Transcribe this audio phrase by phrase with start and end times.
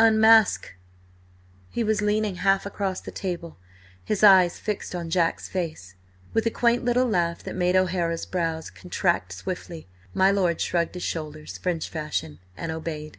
[0.00, 0.74] Unmask!"
[1.70, 3.56] He was leaning half across the table,
[4.04, 5.94] his eyes fixed on Jack's face.
[6.34, 11.04] With a quaint little laugh that made O'Hara's brows contract swiftly, my lord shrugged his
[11.04, 13.18] shoulders French fashion and obeyed.